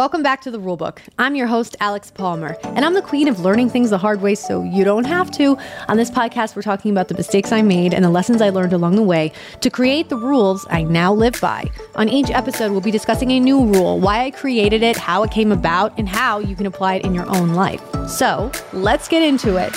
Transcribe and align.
Welcome 0.00 0.22
back 0.22 0.40
to 0.40 0.50
the 0.50 0.58
Rulebook. 0.58 1.00
I'm 1.18 1.36
your 1.36 1.46
host, 1.46 1.76
Alex 1.78 2.10
Palmer, 2.10 2.56
and 2.64 2.86
I'm 2.86 2.94
the 2.94 3.02
queen 3.02 3.28
of 3.28 3.40
learning 3.40 3.68
things 3.68 3.90
the 3.90 3.98
hard 3.98 4.22
way 4.22 4.34
so 4.34 4.62
you 4.62 4.82
don't 4.82 5.04
have 5.04 5.30
to. 5.32 5.58
On 5.88 5.98
this 5.98 6.10
podcast, 6.10 6.56
we're 6.56 6.62
talking 6.62 6.90
about 6.90 7.08
the 7.08 7.14
mistakes 7.14 7.52
I 7.52 7.60
made 7.60 7.92
and 7.92 8.02
the 8.02 8.08
lessons 8.08 8.40
I 8.40 8.48
learned 8.48 8.72
along 8.72 8.96
the 8.96 9.02
way 9.02 9.30
to 9.60 9.68
create 9.68 10.08
the 10.08 10.16
rules 10.16 10.66
I 10.70 10.84
now 10.84 11.12
live 11.12 11.38
by. 11.38 11.70
On 11.96 12.08
each 12.08 12.30
episode, 12.30 12.72
we'll 12.72 12.80
be 12.80 12.90
discussing 12.90 13.30
a 13.32 13.40
new 13.40 13.62
rule, 13.62 14.00
why 14.00 14.24
I 14.24 14.30
created 14.30 14.82
it, 14.82 14.96
how 14.96 15.22
it 15.22 15.32
came 15.32 15.52
about, 15.52 15.98
and 15.98 16.08
how 16.08 16.38
you 16.38 16.56
can 16.56 16.64
apply 16.64 16.94
it 16.94 17.04
in 17.04 17.14
your 17.14 17.28
own 17.28 17.50
life. 17.50 17.82
So 18.08 18.50
let's 18.72 19.06
get 19.06 19.22
into 19.22 19.58
it. 19.58 19.76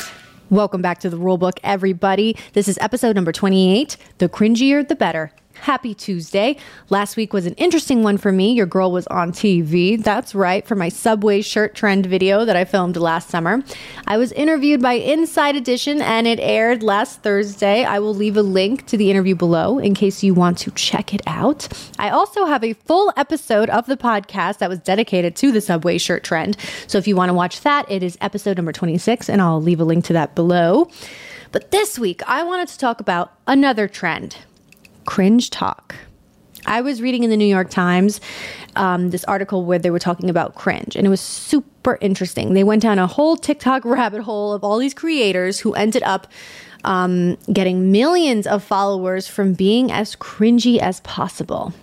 Welcome 0.49 0.81
back 0.81 0.99
to 0.99 1.09
the 1.09 1.17
Rulebook, 1.17 1.59
everybody. 1.65 2.37
This 2.53 2.69
is 2.69 2.77
episode 2.77 3.17
number 3.17 3.33
28 3.33 3.97
The 4.19 4.29
Cringier, 4.29 4.87
the 4.87 4.95
Better. 4.95 5.33
Happy 5.55 5.93
Tuesday. 5.93 6.57
Last 6.89 7.15
week 7.15 7.31
was 7.31 7.45
an 7.45 7.53
interesting 7.53 8.03
one 8.03 8.17
for 8.17 8.31
me. 8.31 8.53
Your 8.53 8.65
girl 8.65 8.91
was 8.91 9.07
on 9.07 9.31
TV. 9.31 10.01
That's 10.01 10.35
right, 10.35 10.65
for 10.67 10.75
my 10.75 10.89
Subway 10.89 11.41
shirt 11.41 11.75
trend 11.75 12.05
video 12.05 12.43
that 12.43 12.55
I 12.55 12.65
filmed 12.65 12.97
last 12.97 13.29
summer. 13.29 13.63
I 14.05 14.17
was 14.17 14.31
interviewed 14.33 14.81
by 14.81 14.93
Inside 14.93 15.55
Edition 15.55 16.01
and 16.01 16.27
it 16.27 16.39
aired 16.39 16.83
last 16.83 17.21
Thursday. 17.21 17.85
I 17.85 17.99
will 17.99 18.13
leave 18.13 18.35
a 18.35 18.41
link 18.41 18.87
to 18.87 18.97
the 18.97 19.09
interview 19.09 19.35
below 19.35 19.79
in 19.79 19.93
case 19.93 20.23
you 20.23 20.33
want 20.33 20.57
to 20.59 20.71
check 20.71 21.13
it 21.13 21.21
out. 21.27 21.67
I 21.97 22.09
also 22.09 22.45
have 22.45 22.63
a 22.63 22.73
full 22.73 23.13
episode 23.15 23.69
of 23.69 23.85
the 23.85 23.97
podcast 23.97 24.57
that 24.57 24.69
was 24.69 24.79
dedicated 24.79 25.35
to 25.37 25.51
the 25.51 25.61
Subway 25.61 25.97
shirt 25.97 26.23
trend. 26.23 26.57
So 26.87 26.97
if 26.97 27.07
you 27.07 27.15
want 27.15 27.29
to 27.29 27.33
watch 27.33 27.61
that, 27.61 27.89
it 27.89 28.03
is 28.03 28.17
episode 28.21 28.57
number 28.57 28.73
26, 28.73 29.29
and 29.29 29.41
I'll 29.41 29.61
leave 29.61 29.79
a 29.79 29.85
link 29.85 30.03
to 30.05 30.13
that 30.13 30.35
below. 30.35 30.89
But 31.51 31.71
this 31.71 31.99
week, 31.99 32.21
I 32.27 32.43
wanted 32.43 32.67
to 32.69 32.77
talk 32.79 32.99
about 32.99 33.31
another 33.45 33.87
trend 33.87 34.37
CringeTok. 35.05 35.93
I 36.65 36.81
was 36.81 37.01
reading 37.01 37.23
in 37.23 37.29
the 37.29 37.37
New 37.37 37.45
York 37.45 37.69
Times 37.69 38.21
um, 38.75 39.09
this 39.09 39.23
article 39.25 39.65
where 39.65 39.79
they 39.79 39.91
were 39.91 39.99
talking 39.99 40.29
about 40.29 40.55
cringe, 40.55 40.95
and 40.95 41.05
it 41.05 41.09
was 41.09 41.21
super 41.21 41.97
interesting. 42.01 42.53
They 42.53 42.63
went 42.63 42.81
down 42.81 42.99
a 42.99 43.07
whole 43.07 43.35
TikTok 43.35 43.83
rabbit 43.85 44.21
hole 44.21 44.53
of 44.53 44.63
all 44.63 44.77
these 44.77 44.93
creators 44.93 45.59
who 45.59 45.73
ended 45.73 46.03
up 46.03 46.27
um, 46.83 47.37
getting 47.51 47.91
millions 47.91 48.45
of 48.45 48.63
followers 48.63 49.27
from 49.27 49.53
being 49.53 49.91
as 49.91 50.15
cringy 50.15 50.79
as 50.79 50.99
possible. 51.01 51.73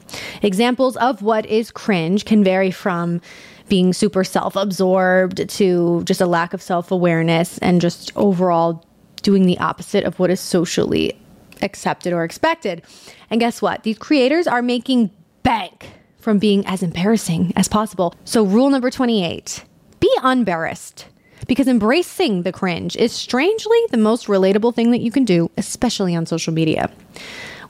Examples 0.43 0.97
of 0.97 1.23
what 1.23 1.47
is 1.47 1.71
cringe 1.71 2.25
can 2.25 2.45
vary 2.45 2.71
from 2.71 3.21
being 3.69 3.93
super 3.93 4.25
self 4.25 4.57
absorbed 4.57 5.49
to 5.49 6.03
just 6.05 6.21
a 6.21 6.27
lack 6.27 6.53
of 6.53 6.61
self 6.61 6.91
awareness 6.91 7.59
and 7.59 7.81
just 7.81 8.13
overall 8.17 8.85
doing 9.23 9.47
the 9.47 9.59
opposite 9.59 10.05
of 10.05 10.19
what 10.19 10.31
is 10.31 10.41
socially 10.41 11.20
accepted 11.63 12.13
or 12.13 12.25
expected. 12.25 12.83
And 13.31 13.41
guess 13.41 13.61
what? 13.63 13.83
These 13.83 13.99
creators 13.99 14.47
are 14.47 14.63
making 14.63 15.11
bank 15.43 15.89
from 16.19 16.39
being 16.39 16.67
as 16.67 16.83
embarrassing 16.83 17.53
as 17.57 17.69
possible. 17.69 18.15
So, 18.25 18.45
rule 18.45 18.71
number 18.71 18.91
28 18.91 19.65
be 20.01 20.11
embarrassed 20.25 21.07
because 21.47 21.69
embracing 21.69 22.43
the 22.43 22.53
cringe 22.53 22.97
is 22.97 23.13
strangely 23.13 23.79
the 23.91 23.97
most 23.97 24.27
relatable 24.27 24.75
thing 24.75 24.91
that 24.93 25.01
you 25.01 25.11
can 25.11 25.25
do, 25.25 25.51
especially 25.57 26.15
on 26.15 26.27
social 26.27 26.53
media. 26.53 26.91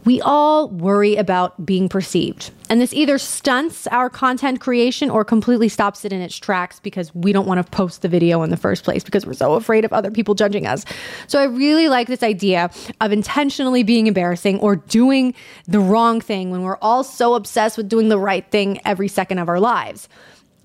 We 0.04 0.20
all 0.22 0.68
worry 0.68 1.16
about 1.16 1.66
being 1.66 1.88
perceived. 1.88 2.50
And 2.70 2.80
this 2.80 2.94
either 2.94 3.18
stunts 3.18 3.86
our 3.88 4.08
content 4.08 4.60
creation 4.60 5.10
or 5.10 5.24
completely 5.24 5.68
stops 5.68 6.04
it 6.04 6.12
in 6.12 6.22
its 6.22 6.36
tracks 6.36 6.80
because 6.80 7.14
we 7.14 7.32
don't 7.32 7.46
want 7.46 7.64
to 7.64 7.70
post 7.70 8.02
the 8.02 8.08
video 8.08 8.42
in 8.42 8.50
the 8.50 8.56
first 8.56 8.82
place 8.84 9.04
because 9.04 9.26
we're 9.26 9.34
so 9.34 9.54
afraid 9.54 9.84
of 9.84 9.92
other 9.92 10.10
people 10.10 10.34
judging 10.34 10.66
us. 10.66 10.84
So 11.26 11.38
I 11.38 11.44
really 11.44 11.88
like 11.88 12.06
this 12.06 12.22
idea 12.22 12.70
of 13.00 13.12
intentionally 13.12 13.82
being 13.82 14.06
embarrassing 14.06 14.58
or 14.60 14.76
doing 14.76 15.34
the 15.66 15.80
wrong 15.80 16.20
thing 16.20 16.50
when 16.50 16.62
we're 16.62 16.78
all 16.80 17.04
so 17.04 17.34
obsessed 17.34 17.76
with 17.76 17.88
doing 17.88 18.08
the 18.08 18.18
right 18.18 18.48
thing 18.50 18.80
every 18.84 19.08
second 19.08 19.38
of 19.38 19.48
our 19.48 19.60
lives. 19.60 20.08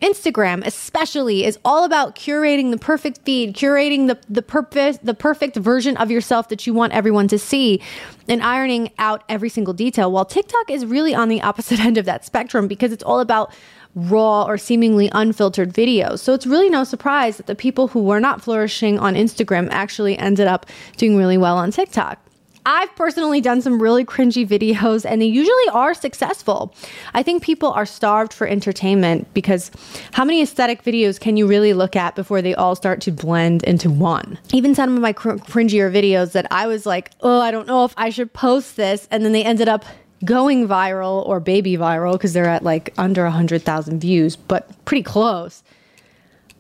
Instagram 0.02 0.66
especially 0.66 1.46
is 1.46 1.58
all 1.64 1.86
about 1.86 2.16
curating 2.16 2.72
the 2.72 2.78
perfect 2.78 3.20
feed, 3.24 3.56
curating 3.56 4.08
the 4.08 4.18
the 4.30 4.42
purpose 4.42 5.00
the 5.02 5.14
perfect 5.14 5.56
version 5.56 5.96
of 5.98 6.12
yourself 6.12 6.50
that 6.50 6.68
you 6.68 6.74
want 6.74 6.92
everyone 6.94 7.28
to 7.30 7.40
see 7.40 7.82
and 8.28 8.42
ironing 8.44 8.92
out 9.00 9.24
every 9.30 9.50
single 9.50 9.74
detail. 9.74 10.12
While 10.12 10.26
TikTok 10.26 10.70
is 10.70 10.86
really 10.86 11.16
on 11.16 11.30
the 11.30 11.42
opposite 11.42 11.80
end 11.86 11.98
of 11.98 12.06
that 12.06 12.26
spectrum 12.26 12.68
because 12.68 12.92
it's 12.92 13.04
all 13.04 13.20
about 13.22 13.54
raw 13.96 14.44
or 14.44 14.58
seemingly 14.58 15.10
unfiltered 15.14 15.74
videos. 15.74 16.20
So 16.20 16.34
it's 16.34 16.46
really 16.46 16.70
no 16.70 16.84
surprise 16.84 17.38
that 17.38 17.48
the 17.48 17.56
people 17.56 17.88
who 17.88 18.04
were 18.04 18.20
not 18.20 18.42
flourishing 18.42 19.00
on 19.00 19.16
Instagram 19.16 19.70
actually 19.72 20.18
ended 20.18 20.48
up 20.48 20.66
doing 20.98 21.16
really 21.16 21.38
well 21.38 21.58
on 21.58 21.72
TikTok. 21.72 22.25
I've 22.66 22.94
personally 22.96 23.42
done 23.42 23.62
some 23.62 23.82
really 23.82 24.04
cringy 24.04 24.48
videos 24.48 25.06
and 25.06 25.22
they 25.22 25.28
usually 25.28 25.70
are 25.72 25.94
successful. 25.94 26.74
I 27.14 27.22
think 27.22 27.44
people 27.44 27.72
are 27.72 27.86
starved 27.86 28.34
for 28.34 28.48
entertainment 28.48 29.32
because 29.34 29.70
how 30.14 30.26
many 30.26 30.42
aesthetic 30.42 30.84
videos 30.84 31.20
can 31.20 31.38
you 31.38 31.46
really 31.46 31.74
look 31.74 31.96
at 31.96 32.16
before 32.16 32.42
they 32.42 32.56
all 32.56 32.76
start 32.76 33.02
to 33.02 33.12
blend 33.12 33.64
into 33.64 33.92
one? 33.92 34.40
Even 34.52 34.74
some 34.74 34.96
of 34.96 35.02
my 35.02 35.14
cr- 35.14 35.34
cringier 35.34 35.92
videos 35.92 36.32
that 36.32 36.48
I 36.50 36.66
was 36.66 36.86
like, 36.88 37.12
oh, 37.22 37.40
I 37.40 37.52
don't 37.52 37.68
know 37.68 37.86
if 37.86 37.94
I 37.98 38.10
should 38.10 38.34
post 38.34 38.78
this. 38.78 39.08
And 39.12 39.24
then 39.24 39.32
they 39.32 39.44
ended 39.44 39.70
up 39.70 39.86
going 40.24 40.68
viral 40.68 41.24
or 41.28 41.40
baby 41.40 41.78
viral 41.78 42.14
because 42.14 42.34
they're 42.34 42.46
at 42.46 42.64
like 42.64 42.94
under 42.98 43.24
100,000 43.24 44.00
views, 44.00 44.36
but 44.36 44.86
pretty 44.86 45.04
close. 45.04 45.62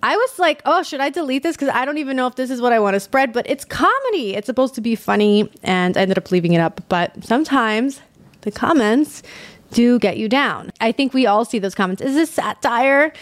I 0.06 0.16
was 0.16 0.38
like, 0.38 0.62
oh, 0.66 0.84
should 0.84 1.00
I 1.00 1.10
delete 1.10 1.42
this? 1.42 1.56
Because 1.56 1.70
I 1.70 1.84
don't 1.84 1.98
even 1.98 2.16
know 2.16 2.28
if 2.28 2.36
this 2.36 2.52
is 2.52 2.62
what 2.62 2.72
I 2.72 2.80
want 2.80 2.94
to 2.94 3.00
spread, 3.00 3.34
but 3.34 3.50
it's 3.50 3.66
comedy. 3.66 4.36
It's 4.36 4.46
supposed 4.46 4.76
to 4.76 4.82
be 4.82 4.94
funny, 4.96 5.50
and 5.64 5.98
I 5.98 6.02
ended 6.02 6.20
up 6.20 6.30
leaving 6.30 6.54
it 6.54 6.60
up. 6.60 6.80
But 6.90 7.24
sometimes 7.24 8.02
the 8.42 8.52
comments 8.52 9.24
do 9.72 9.98
get 9.98 10.18
you 10.18 10.30
down. 10.30 10.72
I 10.80 10.92
think 10.92 11.16
we 11.16 11.26
all 11.26 11.44
see 11.44 11.58
those 11.58 11.74
comments. 11.74 12.04
Is 12.04 12.14
this 12.14 12.30
satire? 12.30 13.14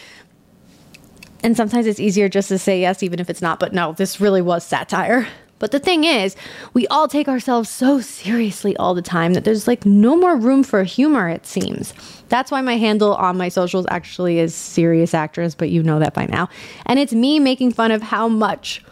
And 1.41 1.55
sometimes 1.55 1.87
it's 1.87 2.01
easier 2.01 2.27
just 2.27 2.49
to 2.49 2.59
say 2.59 2.81
yes, 2.81 3.01
even 3.01 3.21
if 3.21 3.29
it's 3.29 3.41
not. 3.41 3.61
But 3.61 3.71
no, 3.71 3.93
this 3.93 4.19
really 4.19 4.41
was 4.41 4.65
satire. 4.65 5.25
But 5.63 5.71
the 5.71 5.79
thing 5.79 6.03
is, 6.03 6.35
we 6.73 6.87
all 6.87 7.07
take 7.07 7.29
ourselves 7.29 7.69
so 7.69 8.01
seriously 8.01 8.75
all 8.75 8.93
the 8.93 9.01
time 9.01 9.33
that 9.33 9.45
there's 9.45 9.65
like 9.65 9.85
no 9.85 10.13
more 10.13 10.35
room 10.35 10.61
for 10.61 10.83
humor, 10.83 11.29
it 11.29 11.45
seems. 11.45 11.93
That's 12.27 12.51
why 12.51 12.59
my 12.59 12.75
handle 12.75 13.15
on 13.15 13.37
my 13.37 13.47
socials 13.47 13.85
actually 13.89 14.39
is 14.39 14.53
serious 14.53 15.13
actress, 15.13 15.55
but 15.55 15.69
you 15.69 15.81
know 15.81 15.99
that 15.99 16.13
by 16.13 16.25
now. 16.25 16.49
And 16.85 16.99
it's 16.99 17.13
me 17.13 17.39
making 17.39 17.71
fun 17.71 17.91
of 17.91 18.01
how 18.01 18.27
much 18.27 18.83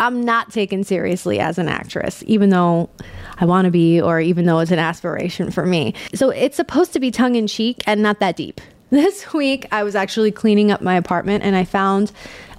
I'm 0.00 0.24
not 0.24 0.50
taken 0.50 0.82
seriously 0.82 1.38
as 1.38 1.58
an 1.58 1.68
actress, 1.68 2.24
even 2.26 2.50
though 2.50 2.90
I 3.38 3.44
want 3.44 3.66
to 3.66 3.70
be, 3.70 4.00
or 4.00 4.18
even 4.18 4.46
though 4.46 4.58
it's 4.58 4.72
an 4.72 4.80
aspiration 4.80 5.52
for 5.52 5.64
me. 5.64 5.94
So 6.12 6.30
it's 6.30 6.56
supposed 6.56 6.92
to 6.94 6.98
be 6.98 7.12
tongue 7.12 7.36
in 7.36 7.46
cheek 7.46 7.84
and 7.86 8.02
not 8.02 8.18
that 8.18 8.34
deep. 8.34 8.60
This 8.90 9.32
week, 9.32 9.66
I 9.72 9.82
was 9.82 9.94
actually 9.94 10.32
cleaning 10.32 10.70
up 10.70 10.80
my 10.80 10.96
apartment 10.96 11.44
and 11.44 11.56
I 11.56 11.64
found 11.64 12.12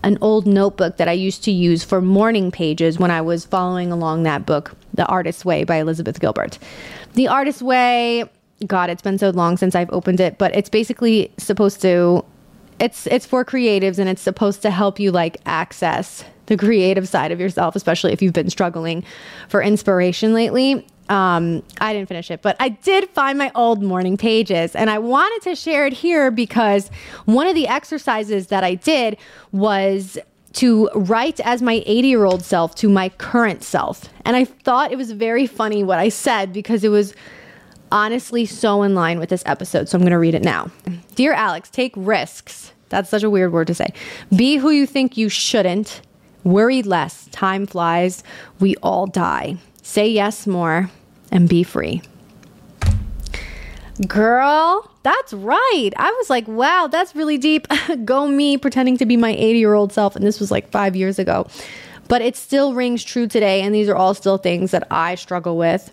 an 0.03 0.17
old 0.21 0.47
notebook 0.47 0.97
that 0.97 1.07
I 1.07 1.11
used 1.11 1.43
to 1.43 1.51
use 1.51 1.83
for 1.83 2.01
morning 2.01 2.49
pages 2.49 2.97
when 2.97 3.11
I 3.11 3.21
was 3.21 3.45
following 3.45 3.91
along 3.91 4.23
that 4.23 4.45
book, 4.45 4.75
The 4.95 5.05
Artist's 5.05 5.45
Way 5.45 5.63
by 5.63 5.75
Elizabeth 5.75 6.19
Gilbert. 6.19 6.57
The 7.13 7.27
Artist's 7.27 7.61
Way, 7.61 8.25
God, 8.65 8.89
it's 8.89 9.03
been 9.03 9.19
so 9.19 9.29
long 9.29 9.57
since 9.57 9.75
I've 9.75 9.91
opened 9.91 10.19
it, 10.19 10.39
but 10.39 10.55
it's 10.55 10.69
basically 10.69 11.31
supposed 11.37 11.81
to 11.81 12.25
it's 12.79 13.05
it's 13.07 13.27
for 13.27 13.45
creatives 13.45 13.99
and 13.99 14.09
it's 14.09 14.23
supposed 14.23 14.63
to 14.63 14.71
help 14.71 14.99
you 14.99 15.11
like 15.11 15.37
access 15.45 16.23
the 16.47 16.57
creative 16.57 17.07
side 17.07 17.31
of 17.31 17.39
yourself, 17.39 17.75
especially 17.75 18.11
if 18.11 18.21
you've 18.21 18.33
been 18.33 18.49
struggling 18.49 19.03
for 19.47 19.61
inspiration 19.61 20.33
lately. 20.33 20.85
Um, 21.11 21.61
I 21.81 21.91
didn't 21.91 22.07
finish 22.07 22.31
it, 22.31 22.41
but 22.41 22.55
I 22.61 22.69
did 22.69 23.09
find 23.09 23.37
my 23.37 23.51
old 23.53 23.83
morning 23.83 24.15
pages 24.15 24.77
and 24.77 24.89
I 24.89 24.97
wanted 24.97 25.41
to 25.49 25.55
share 25.57 25.85
it 25.85 25.91
here 25.91 26.31
because 26.31 26.89
one 27.25 27.47
of 27.47 27.53
the 27.53 27.67
exercises 27.67 28.47
that 28.47 28.63
I 28.63 28.75
did 28.75 29.17
was 29.51 30.17
to 30.53 30.89
write 30.95 31.41
as 31.41 31.61
my 31.61 31.83
80 31.85 32.07
year 32.07 32.23
old 32.23 32.45
self 32.45 32.75
to 32.75 32.87
my 32.87 33.09
current 33.09 33.61
self. 33.61 34.05
And 34.23 34.37
I 34.37 34.45
thought 34.45 34.93
it 34.93 34.97
was 34.97 35.11
very 35.11 35.45
funny 35.45 35.83
what 35.83 35.99
I 35.99 36.07
said 36.07 36.53
because 36.53 36.85
it 36.85 36.89
was 36.89 37.13
honestly 37.91 38.45
so 38.45 38.81
in 38.81 38.95
line 38.95 39.19
with 39.19 39.27
this 39.27 39.43
episode. 39.45 39.89
So 39.89 39.97
I'm 39.97 40.03
going 40.03 40.11
to 40.11 40.17
read 40.17 40.33
it 40.33 40.43
now. 40.43 40.71
Dear 41.15 41.33
Alex, 41.33 41.69
take 41.69 41.91
risks. 41.97 42.71
That's 42.87 43.09
such 43.09 43.23
a 43.23 43.29
weird 43.29 43.51
word 43.51 43.67
to 43.67 43.75
say. 43.75 43.87
Be 44.33 44.55
who 44.55 44.69
you 44.69 44.85
think 44.85 45.17
you 45.17 45.27
shouldn't. 45.27 46.03
Worry 46.45 46.83
less. 46.83 47.27
Time 47.33 47.65
flies. 47.65 48.23
We 48.61 48.77
all 48.77 49.07
die. 49.07 49.57
Say 49.83 50.07
yes 50.07 50.47
more 50.47 50.89
and 51.31 51.49
be 51.49 51.63
free. 51.63 52.01
Girl, 54.07 54.89
that's 55.03 55.33
right. 55.33 55.91
I 55.97 56.11
was 56.11 56.29
like, 56.29 56.47
wow, 56.47 56.87
that's 56.91 57.15
really 57.15 57.37
deep. 57.37 57.67
Go 58.05 58.27
me 58.27 58.57
pretending 58.57 58.97
to 58.97 59.05
be 59.05 59.17
my 59.17 59.31
80 59.31 59.59
year 59.59 59.73
old 59.73 59.93
self. 59.93 60.15
And 60.15 60.25
this 60.25 60.39
was 60.39 60.51
like 60.51 60.69
five 60.69 60.95
years 60.95 61.19
ago. 61.19 61.47
But 62.07 62.21
it 62.21 62.35
still 62.35 62.73
rings 62.73 63.03
true 63.03 63.27
today. 63.27 63.61
And 63.61 63.73
these 63.73 63.87
are 63.89 63.95
all 63.95 64.13
still 64.13 64.37
things 64.37 64.71
that 64.71 64.87
I 64.91 65.15
struggle 65.15 65.57
with 65.57 65.91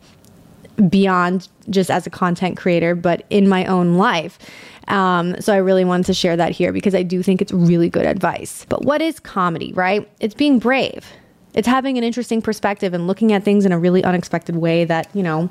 beyond 0.88 1.48
just 1.68 1.90
as 1.90 2.06
a 2.06 2.10
content 2.10 2.56
creator, 2.56 2.94
but 2.94 3.24
in 3.30 3.48
my 3.48 3.66
own 3.66 3.94
life. 3.94 4.38
Um, 4.86 5.38
so 5.40 5.52
I 5.52 5.58
really 5.58 5.84
wanted 5.84 6.06
to 6.06 6.14
share 6.14 6.36
that 6.36 6.52
here 6.52 6.72
because 6.72 6.94
I 6.94 7.02
do 7.02 7.22
think 7.22 7.42
it's 7.42 7.52
really 7.52 7.90
good 7.90 8.06
advice. 8.06 8.64
But 8.68 8.84
what 8.84 9.02
is 9.02 9.20
comedy, 9.20 9.72
right? 9.74 10.08
It's 10.20 10.34
being 10.34 10.58
brave. 10.58 11.04
It's 11.54 11.68
having 11.68 11.98
an 11.98 12.04
interesting 12.04 12.42
perspective 12.42 12.94
and 12.94 13.06
looking 13.06 13.32
at 13.32 13.44
things 13.44 13.64
in 13.64 13.72
a 13.72 13.78
really 13.78 14.04
unexpected 14.04 14.56
way 14.56 14.84
that, 14.84 15.08
you 15.14 15.22
know, 15.22 15.50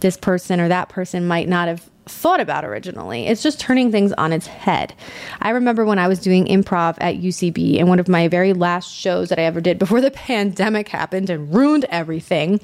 this 0.00 0.16
person 0.16 0.60
or 0.60 0.68
that 0.68 0.88
person 0.88 1.26
might 1.26 1.48
not 1.48 1.68
have 1.68 1.88
thought 2.08 2.40
about 2.40 2.64
originally. 2.64 3.26
It's 3.26 3.42
just 3.42 3.60
turning 3.60 3.92
things 3.92 4.12
on 4.14 4.32
its 4.32 4.46
head. 4.46 4.94
I 5.40 5.50
remember 5.50 5.84
when 5.84 5.98
I 5.98 6.08
was 6.08 6.18
doing 6.18 6.46
improv 6.46 6.96
at 7.00 7.16
UCB 7.16 7.78
and 7.78 7.88
one 7.88 7.98
of 7.98 8.08
my 8.08 8.28
very 8.28 8.52
last 8.52 8.92
shows 8.92 9.28
that 9.28 9.38
I 9.38 9.42
ever 9.42 9.60
did 9.60 9.78
before 9.78 10.00
the 10.00 10.10
pandemic 10.28 10.88
happened 10.88 11.30
and 11.30 11.54
ruined 11.54 11.84
everything. 11.90 12.60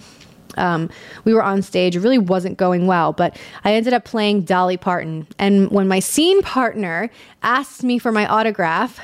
Um, 0.57 0.89
we 1.25 1.35
were 1.35 1.43
on 1.43 1.63
stage. 1.63 1.97
It 1.97 2.01
really 2.01 2.19
wasn't 2.19 2.59
going 2.59 2.87
well, 2.87 3.13
but 3.13 3.37
I 3.65 3.75
ended 3.75 3.93
up 3.93 4.05
playing 4.05 4.43
Dolly 4.43 4.77
Parton. 4.77 5.27
And 5.39 5.71
when 5.71 5.89
my 5.89 5.99
scene 5.99 6.43
partner 6.43 7.11
asked 7.43 7.83
me 7.83 7.99
for 7.99 8.13
my 8.13 8.27
autograph, 8.27 9.01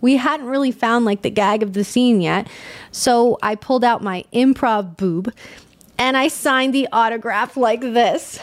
we 0.00 0.16
hadn't 0.16 0.46
really 0.46 0.70
found 0.70 1.04
like 1.04 1.22
the 1.22 1.30
gag 1.30 1.62
of 1.62 1.72
the 1.72 1.84
scene 1.84 2.20
yet. 2.20 2.48
So 2.92 3.38
I 3.42 3.54
pulled 3.54 3.84
out 3.84 4.02
my 4.02 4.24
improv 4.32 4.96
boob 4.96 5.32
and 5.98 6.16
I 6.16 6.28
signed 6.28 6.74
the 6.74 6.88
autograph 6.92 7.56
like 7.56 7.80
this. 7.80 8.40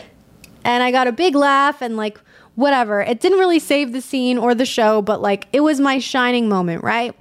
And 0.63 0.81
I 0.81 0.91
got 0.91 1.07
a 1.07 1.11
big 1.11 1.35
laugh 1.35 1.81
and 1.81 1.95
like 1.95 2.19
whatever. 2.55 3.01
It 3.01 3.19
didn't 3.19 3.39
really 3.39 3.59
save 3.59 3.91
the 3.91 4.01
scene 4.01 4.37
or 4.37 4.55
the 4.55 4.65
show, 4.65 5.01
but 5.01 5.21
like 5.21 5.47
it 5.53 5.61
was 5.61 5.79
my 5.79 5.99
shining 5.99 6.49
moment, 6.49 6.83
right? 6.83 7.15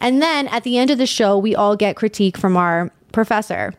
And 0.00 0.22
then 0.22 0.48
at 0.48 0.64
the 0.64 0.78
end 0.78 0.90
of 0.90 0.98
the 0.98 1.06
show, 1.06 1.36
we 1.36 1.54
all 1.54 1.76
get 1.76 1.96
critique 1.96 2.36
from 2.36 2.56
our 2.56 2.90
professor. 3.12 3.74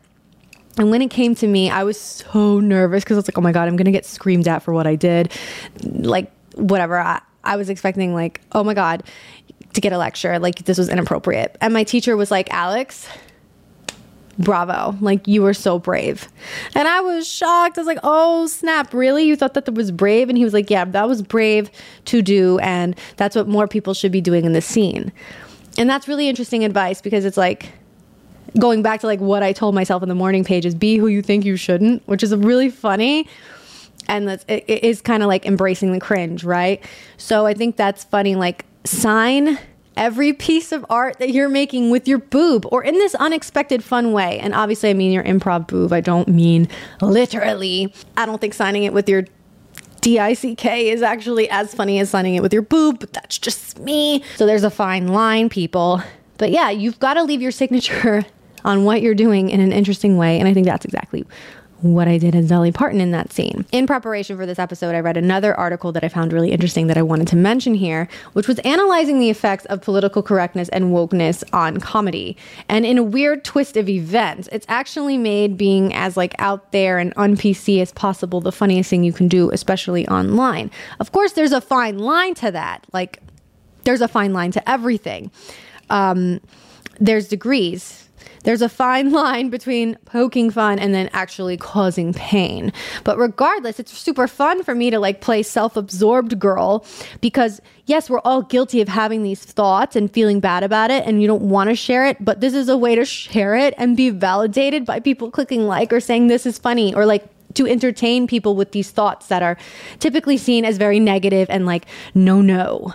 And 0.76 0.90
when 0.90 1.02
it 1.02 1.10
came 1.10 1.34
to 1.36 1.46
me, 1.46 1.70
I 1.70 1.82
was 1.82 2.00
so 2.00 2.60
nervous 2.60 3.02
because 3.02 3.16
I 3.16 3.18
was 3.18 3.28
like, 3.28 3.38
oh 3.38 3.40
my 3.40 3.52
God, 3.52 3.68
I'm 3.68 3.76
going 3.76 3.86
to 3.86 3.90
get 3.90 4.06
screamed 4.06 4.46
at 4.46 4.62
for 4.62 4.72
what 4.72 4.86
I 4.86 4.94
did. 4.94 5.32
Like, 5.82 6.30
whatever. 6.54 6.98
I, 6.98 7.20
I 7.42 7.56
was 7.56 7.68
expecting, 7.68 8.14
like, 8.14 8.40
oh 8.52 8.62
my 8.62 8.74
God, 8.74 9.02
to 9.74 9.80
get 9.80 9.92
a 9.92 9.98
lecture. 9.98 10.38
Like, 10.38 10.64
this 10.64 10.78
was 10.78 10.88
inappropriate. 10.88 11.56
And 11.60 11.72
my 11.72 11.84
teacher 11.84 12.16
was 12.16 12.30
like, 12.30 12.52
Alex, 12.52 13.08
bravo. 14.38 14.96
Like, 15.00 15.28
you 15.28 15.42
were 15.42 15.54
so 15.54 15.78
brave. 15.78 16.28
And 16.74 16.88
I 16.88 17.00
was 17.00 17.28
shocked. 17.28 17.78
I 17.78 17.80
was 17.80 17.86
like, 17.86 18.00
oh, 18.02 18.46
snap. 18.46 18.92
Really? 18.94 19.24
You 19.24 19.36
thought 19.36 19.54
that 19.54 19.66
that 19.66 19.74
was 19.74 19.90
brave? 19.90 20.28
And 20.28 20.38
he 20.38 20.44
was 20.44 20.52
like, 20.52 20.70
yeah, 20.70 20.84
that 20.84 21.08
was 21.08 21.22
brave 21.22 21.70
to 22.06 22.22
do. 22.22 22.58
And 22.60 22.96
that's 23.16 23.36
what 23.36 23.48
more 23.48 23.68
people 23.68 23.94
should 23.94 24.12
be 24.12 24.20
doing 24.20 24.44
in 24.44 24.52
the 24.52 24.62
scene. 24.62 25.12
And 25.78 25.88
that's 25.88 26.08
really 26.08 26.28
interesting 26.28 26.64
advice 26.64 27.00
because 27.00 27.24
it's 27.24 27.36
like, 27.36 27.72
going 28.58 28.82
back 28.82 29.00
to 29.00 29.06
like 29.06 29.20
what 29.20 29.44
I 29.44 29.52
told 29.52 29.76
myself 29.76 30.02
in 30.02 30.08
the 30.08 30.14
morning 30.14 30.42
pages, 30.42 30.74
be 30.74 30.96
who 30.96 31.06
you 31.06 31.22
think 31.22 31.44
you 31.44 31.54
shouldn't, 31.56 32.02
which 32.08 32.24
is 32.24 32.34
really 32.34 32.68
funny. 32.68 33.28
And 34.08 34.26
that's, 34.26 34.44
it, 34.48 34.64
it 34.66 34.82
is 34.82 35.00
kind 35.00 35.22
of 35.22 35.28
like 35.28 35.46
embracing 35.46 35.92
the 35.92 36.00
cringe, 36.00 36.42
right? 36.42 36.84
So 37.16 37.46
I 37.46 37.54
think 37.54 37.76
that's 37.76 38.02
funny. 38.02 38.34
Like, 38.34 38.64
sign 38.84 39.58
every 39.96 40.32
piece 40.32 40.72
of 40.72 40.84
art 40.88 41.18
that 41.18 41.30
you're 41.30 41.48
making 41.48 41.90
with 41.90 42.08
your 42.08 42.18
boob 42.18 42.66
or 42.70 42.82
in 42.82 42.94
this 42.94 43.14
unexpected 43.16 43.84
fun 43.84 44.12
way. 44.12 44.38
And 44.38 44.54
obviously, 44.54 44.90
I 44.90 44.94
mean 44.94 45.12
your 45.12 45.24
improv 45.24 45.66
boob. 45.66 45.92
I 45.92 46.00
don't 46.00 46.28
mean 46.28 46.68
literally. 47.02 47.92
I 48.16 48.26
don't 48.26 48.40
think 48.40 48.54
signing 48.54 48.84
it 48.84 48.92
with 48.92 49.08
your 49.08 49.24
DICK 50.00 50.64
is 50.64 51.02
actually 51.02 51.50
as 51.50 51.74
funny 51.74 52.00
as 52.00 52.08
signing 52.10 52.34
it 52.34 52.42
with 52.42 52.52
your 52.52 52.62
boob, 52.62 53.00
but 53.00 53.12
that's 53.12 53.38
just 53.38 53.78
me. 53.78 54.22
So 54.36 54.46
there's 54.46 54.64
a 54.64 54.70
fine 54.70 55.08
line, 55.08 55.48
people. 55.48 56.02
But 56.38 56.50
yeah, 56.50 56.70
you've 56.70 56.98
got 56.98 57.14
to 57.14 57.22
leave 57.22 57.42
your 57.42 57.50
signature 57.50 58.24
on 58.64 58.84
what 58.84 59.02
you're 59.02 59.14
doing 59.14 59.50
in 59.50 59.60
an 59.60 59.72
interesting 59.72 60.16
way. 60.16 60.38
And 60.38 60.48
I 60.48 60.54
think 60.54 60.66
that's 60.66 60.84
exactly 60.84 61.26
what 61.82 62.08
I 62.08 62.18
did 62.18 62.34
as 62.34 62.48
Dolly 62.48 62.72
Parton 62.72 63.00
in 63.00 63.10
that 63.12 63.32
scene. 63.32 63.64
In 63.72 63.86
preparation 63.86 64.36
for 64.36 64.46
this 64.46 64.58
episode, 64.58 64.94
I 64.94 65.00
read 65.00 65.16
another 65.16 65.54
article 65.54 65.92
that 65.92 66.04
I 66.04 66.08
found 66.08 66.32
really 66.32 66.52
interesting 66.52 66.86
that 66.88 66.98
I 66.98 67.02
wanted 67.02 67.28
to 67.28 67.36
mention 67.36 67.74
here, 67.74 68.08
which 68.32 68.48
was 68.48 68.58
analyzing 68.60 69.18
the 69.18 69.30
effects 69.30 69.64
of 69.66 69.80
political 69.80 70.22
correctness 70.22 70.68
and 70.70 70.86
wokeness 70.86 71.42
on 71.52 71.80
comedy. 71.80 72.36
And 72.68 72.84
in 72.84 72.98
a 72.98 73.02
weird 73.02 73.44
twist 73.44 73.76
of 73.76 73.88
events, 73.88 74.48
it's 74.52 74.66
actually 74.68 75.16
made 75.16 75.56
being 75.56 75.94
as 75.94 76.16
like 76.16 76.34
out 76.38 76.72
there 76.72 76.98
and 76.98 77.12
un-PC 77.16 77.80
as 77.80 77.92
possible 77.92 78.40
the 78.40 78.52
funniest 78.52 78.90
thing 78.90 79.04
you 79.04 79.12
can 79.12 79.28
do, 79.28 79.50
especially 79.50 80.06
online. 80.08 80.70
Of 80.98 81.12
course, 81.12 81.32
there's 81.32 81.52
a 81.52 81.60
fine 81.60 81.98
line 81.98 82.34
to 82.34 82.50
that. 82.50 82.86
Like, 82.92 83.20
there's 83.84 84.02
a 84.02 84.08
fine 84.08 84.32
line 84.32 84.50
to 84.52 84.70
everything. 84.70 85.30
Um, 85.88 86.40
there's 87.00 87.28
degrees 87.28 88.09
there's 88.44 88.62
a 88.62 88.68
fine 88.68 89.12
line 89.20 89.50
between 89.50 89.96
poking 90.04 90.50
fun 90.50 90.78
and 90.78 90.94
then 90.94 91.10
actually 91.12 91.56
causing 91.56 92.12
pain. 92.12 92.72
But 93.04 93.18
regardless, 93.18 93.80
it's 93.80 93.96
super 93.96 94.26
fun 94.26 94.62
for 94.62 94.74
me 94.74 94.90
to 94.90 94.98
like 94.98 95.20
play 95.20 95.42
self 95.42 95.76
absorbed 95.76 96.38
girl 96.38 96.84
because, 97.20 97.60
yes, 97.86 98.08
we're 98.08 98.20
all 98.20 98.42
guilty 98.42 98.80
of 98.80 98.88
having 98.88 99.22
these 99.22 99.44
thoughts 99.44 99.96
and 99.96 100.12
feeling 100.12 100.40
bad 100.40 100.62
about 100.62 100.90
it, 100.90 101.06
and 101.06 101.20
you 101.20 101.28
don't 101.28 101.42
want 101.42 101.70
to 101.70 101.76
share 101.76 102.06
it. 102.06 102.24
But 102.24 102.40
this 102.40 102.54
is 102.54 102.68
a 102.68 102.76
way 102.76 102.94
to 102.94 103.04
share 103.04 103.56
it 103.56 103.74
and 103.76 103.96
be 103.96 104.10
validated 104.10 104.84
by 104.84 105.00
people 105.00 105.30
clicking 105.30 105.66
like 105.66 105.92
or 105.92 106.00
saying 106.00 106.26
this 106.26 106.46
is 106.46 106.58
funny 106.58 106.94
or 106.94 107.06
like 107.06 107.26
to 107.54 107.66
entertain 107.66 108.26
people 108.26 108.54
with 108.54 108.72
these 108.72 108.90
thoughts 108.90 109.26
that 109.26 109.42
are 109.42 109.56
typically 109.98 110.36
seen 110.36 110.64
as 110.64 110.78
very 110.78 111.00
negative 111.00 111.48
and 111.50 111.66
like, 111.66 111.86
no, 112.14 112.40
no. 112.40 112.94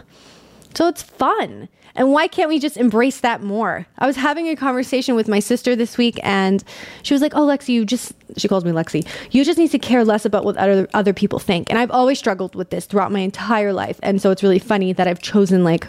So 0.75 0.87
it's 0.87 1.01
fun. 1.01 1.69
And 1.97 2.11
why 2.11 2.27
can't 2.27 2.49
we 2.49 2.59
just 2.59 2.75
embrace 2.75 3.21
that 3.21 3.41
more? 3.41 3.87
I 3.97 4.05
was 4.05 4.17
having 4.17 4.49
a 4.49 4.55
conversation 4.55 5.15
with 5.15 5.29
my 5.29 5.39
sister 5.39 5.75
this 5.77 5.97
week 5.97 6.19
and 6.23 6.61
she 7.03 7.13
was 7.13 7.21
like, 7.21 7.33
Oh, 7.35 7.47
Lexi, 7.47 7.69
you 7.69 7.85
just, 7.85 8.13
she 8.35 8.49
calls 8.49 8.65
me 8.65 8.71
Lexi, 8.71 9.07
you 9.31 9.45
just 9.45 9.57
need 9.57 9.71
to 9.71 9.79
care 9.79 10.03
less 10.03 10.25
about 10.25 10.43
what 10.43 10.57
other, 10.57 10.89
other 10.93 11.13
people 11.13 11.39
think. 11.39 11.69
And 11.69 11.79
I've 11.79 11.91
always 11.91 12.19
struggled 12.19 12.53
with 12.53 12.69
this 12.69 12.85
throughout 12.85 13.13
my 13.13 13.21
entire 13.21 13.71
life. 13.71 13.97
And 14.03 14.21
so 14.21 14.29
it's 14.31 14.43
really 14.43 14.59
funny 14.59 14.91
that 14.91 15.07
I've 15.07 15.21
chosen 15.21 15.63
like 15.63 15.87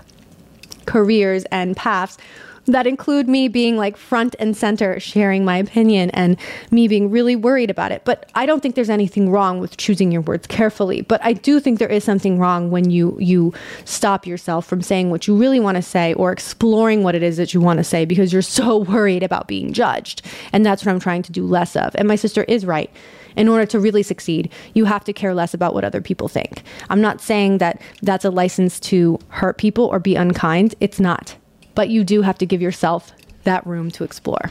careers 0.87 1.45
and 1.47 1.77
paths 1.77 2.17
that 2.67 2.87
include 2.87 3.29
me 3.29 3.49
being 3.49 3.77
like 3.77 3.97
front 3.97 4.35
and 4.39 4.57
center 4.57 4.99
sharing 5.01 5.45
my 5.45 5.57
opinion 5.57 6.11
and 6.11 6.37
me 6.71 6.89
being 6.89 7.11
really 7.11 7.37
worried 7.37 7.71
about 7.71 7.93
it. 7.93 8.03
But 8.05 8.31
I 8.35 8.47
don't 8.47 8.61
think 8.61 8.75
there's 8.75 8.91
anything 8.91 9.31
wrong 9.31 9.61
with 9.61 9.77
choosing 9.77 10.13
your 10.13 10.23
words 10.23 10.47
carefully. 10.47 11.03
But 11.03 11.25
I 11.25 11.33
do 11.33 11.61
think 11.61 11.79
there 11.79 11.89
is 11.89 12.05
something 12.05 12.39
wrong 12.39 12.71
when 12.71 12.91
you 12.91 13.17
you 13.21 13.53
stop 13.85 14.27
yourself 14.27 14.67
from 14.67 14.83
saying 14.83 15.11
what 15.11 15.27
you 15.27 15.37
really 15.37 15.61
want 15.61 15.77
to 15.77 15.83
say 15.83 16.15
or 16.15 16.33
exploring 16.33 17.03
what 17.03 17.15
it 17.15 17.23
is 17.23 17.37
that 17.37 17.55
you 17.55 17.61
want 17.61 17.79
to 17.79 17.85
say 17.85 18.05
because 18.05 18.33
you're 18.33 18.43
so 18.43 18.77
worried 18.93 19.23
about 19.23 19.49
being 19.49 19.73
judged. 19.73 20.23
And 20.53 20.65
that's 20.67 20.85
what 20.85 20.93
I'm 20.93 21.01
trying 21.01 21.23
to 21.23 21.33
do 21.33 21.47
less 21.47 21.77
of. 21.77 21.95
And 21.97 22.09
my 22.09 22.17
sister 22.17 22.45
is 22.45 22.67
right 22.67 22.91
in 23.37 23.49
order 23.49 23.67
to 23.67 23.79
really 23.79 24.03
succeed, 24.03 24.51
you 24.73 24.87
have 24.87 25.05
to 25.05 25.13
care 25.13 25.35
less 25.35 25.53
about 25.53 25.75
what 25.75 25.85
other 25.85 26.01
people 26.01 26.27
think. 26.27 26.63
I'm 26.89 27.03
not 27.03 27.21
saying 27.21 27.59
that 27.59 27.81
that's 28.03 28.25
a 28.25 28.31
license 28.31 28.81
to 28.81 29.19
hurt 29.29 29.59
people 29.59 29.85
or 29.85 29.99
be 29.99 30.17
unkind. 30.17 30.75
It's 30.81 30.99
not 30.99 31.37
but 31.77 31.89
you 31.89 32.03
do 32.03 32.23
have 32.23 32.39
to 32.39 32.47
give 32.47 32.61
yourself 32.61 33.13
that 33.45 33.65
room 33.65 33.93
to 33.93 34.03
explore. 34.03 34.51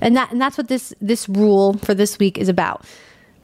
And 0.00 0.16
that 0.16 0.30
and 0.30 0.40
that's 0.40 0.56
what 0.56 0.68
this 0.68 0.94
this 1.00 1.28
rule 1.28 1.74
for 1.78 1.94
this 1.94 2.20
week 2.20 2.38
is 2.38 2.48
about. 2.48 2.84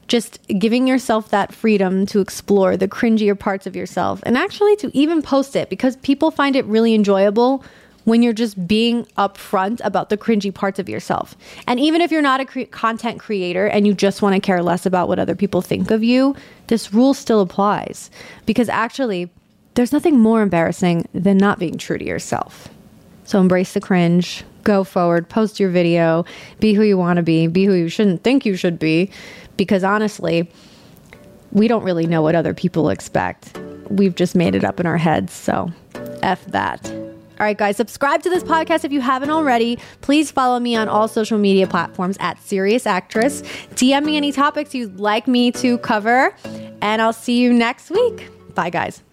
Just 0.07 0.39
giving 0.59 0.87
yourself 0.87 1.29
that 1.31 1.53
freedom 1.53 2.05
to 2.05 2.21
explore 2.21 2.77
the 2.77 2.87
cringier 2.87 3.37
parts 3.37 3.67
of 3.67 3.75
yourself 3.75 4.21
and 4.23 4.37
actually 4.37 4.75
to 4.77 4.95
even 4.95 5.21
post 5.21 5.55
it 5.55 5.69
because 5.69 5.97
people 5.97 6.31
find 6.31 6.55
it 6.55 6.63
really 6.65 6.93
enjoyable 6.93 7.63
when 8.05 8.21
you're 8.21 8.33
just 8.33 8.67
being 8.67 9.03
upfront 9.17 9.81
about 9.83 10.09
the 10.09 10.17
cringy 10.17 10.53
parts 10.53 10.77
of 10.77 10.87
yourself. 10.87 11.35
And 11.67 11.79
even 11.79 12.01
if 12.01 12.11
you're 12.11 12.21
not 12.21 12.39
a 12.39 12.45
cre- 12.45 12.61
content 12.69 13.19
creator 13.19 13.65
and 13.65 13.87
you 13.87 13.95
just 13.95 14.21
want 14.21 14.35
to 14.35 14.39
care 14.39 14.61
less 14.61 14.85
about 14.85 15.07
what 15.07 15.17
other 15.17 15.33
people 15.33 15.63
think 15.63 15.89
of 15.89 16.03
you, 16.03 16.35
this 16.67 16.93
rule 16.93 17.15
still 17.15 17.41
applies 17.41 18.11
because 18.45 18.69
actually 18.69 19.31
there's 19.73 19.91
nothing 19.91 20.19
more 20.19 20.43
embarrassing 20.43 21.07
than 21.13 21.37
not 21.37 21.57
being 21.57 21.79
true 21.79 21.97
to 21.97 22.05
yourself. 22.05 22.69
So 23.25 23.39
embrace 23.39 23.73
the 23.73 23.81
cringe, 23.81 24.43
go 24.63 24.83
forward, 24.83 25.27
post 25.29 25.59
your 25.59 25.69
video, 25.69 26.25
be 26.59 26.73
who 26.73 26.83
you 26.83 26.97
want 26.97 27.17
to 27.17 27.23
be, 27.23 27.47
be 27.47 27.65
who 27.65 27.73
you 27.73 27.89
shouldn't 27.89 28.23
think 28.23 28.45
you 28.45 28.55
should 28.55 28.79
be. 28.79 29.11
Because 29.57 29.83
honestly, 29.83 30.49
we 31.51 31.67
don't 31.67 31.83
really 31.83 32.07
know 32.07 32.21
what 32.21 32.35
other 32.35 32.53
people 32.53 32.89
expect. 32.89 33.57
We've 33.89 34.15
just 34.15 34.35
made 34.35 34.55
it 34.55 34.63
up 34.63 34.79
in 34.79 34.85
our 34.85 34.97
heads. 34.97 35.33
So 35.33 35.71
F 36.21 36.45
that. 36.47 36.85
All 37.37 37.45
right, 37.45 37.57
guys, 37.57 37.75
subscribe 37.75 38.23
to 38.23 38.29
this 38.29 38.43
podcast 38.43 38.85
if 38.85 38.93
you 38.93 39.01
haven't 39.01 39.29
already. 39.29 39.77
Please 39.99 40.31
follow 40.31 40.57
me 40.57 40.73
on 40.75 40.87
all 40.87 41.09
social 41.09 41.37
media 41.37 41.67
platforms 41.67 42.15
at 42.21 42.41
Serious 42.41 42.87
Actress. 42.87 43.41
DM 43.73 44.05
me 44.05 44.15
any 44.15 44.31
topics 44.31 44.73
you'd 44.73 45.01
like 45.01 45.27
me 45.27 45.51
to 45.51 45.77
cover, 45.79 46.33
and 46.81 47.01
I'll 47.01 47.11
see 47.11 47.37
you 47.39 47.51
next 47.51 47.89
week. 47.89 48.29
Bye, 48.53 48.69
guys. 48.69 49.03